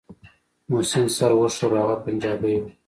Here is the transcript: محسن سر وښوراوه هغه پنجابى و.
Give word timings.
محسن 0.71 1.05
سر 1.17 1.31
وښوراوه 1.35 1.87
هغه 1.91 1.95
پنجابى 2.05 2.55
و. 2.59 2.63